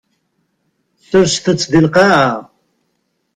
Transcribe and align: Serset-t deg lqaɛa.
Serset-t 1.07 1.67
deg 1.71 1.81
lqaɛa. 1.85 2.31